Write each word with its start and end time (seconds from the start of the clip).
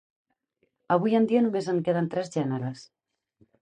Avui 0.95 1.19
en 1.19 1.29
dia 1.33 1.43
només 1.45 1.71
en 1.77 1.85
queden 1.91 2.11
tres 2.17 2.35
gèneres. 2.41 2.87